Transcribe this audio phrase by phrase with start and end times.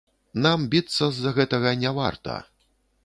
[0.45, 2.41] Нам біцца з-за гэтага не варта.